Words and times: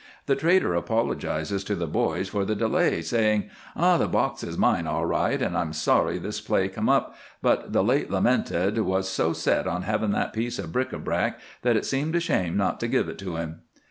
The 0.25 0.35
trader 0.35 0.73
apologizes 0.73 1.63
to 1.65 1.75
the 1.75 1.85
boys 1.85 2.27
for 2.27 2.43
the 2.43 2.55
delay, 2.55 3.03
saying: 3.03 3.51
"'The 3.75 4.07
box 4.07 4.43
is 4.43 4.57
mine, 4.57 4.87
all 4.87 5.05
right, 5.05 5.39
and 5.39 5.55
I'm 5.55 5.73
sorry 5.73 6.17
this 6.17 6.41
play 6.41 6.69
come 6.69 6.89
up, 6.89 7.15
but 7.43 7.71
the 7.71 7.83
late 7.83 8.09
lamented 8.09 8.79
was 8.79 9.07
so 9.07 9.31
set 9.31 9.67
on 9.67 9.83
having 9.83 10.09
that 10.13 10.33
piece 10.33 10.57
of 10.57 10.71
bric 10.71 10.89
à 10.89 11.03
brac 11.03 11.39
that 11.61 11.75
it 11.77 11.85
seemed 11.85 12.15
a 12.15 12.19
shame 12.19 12.57
not 12.57 12.79
to 12.79 12.87
give 12.87 13.09
it 13.09 13.19
to 13.19 13.35
him.'" 13.35 13.61